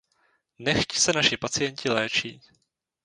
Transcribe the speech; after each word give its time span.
Nechť 0.59 0.91
se 0.97 1.13
naši 1.13 1.37
pacienti 1.37 1.89
léčí. 1.89 2.41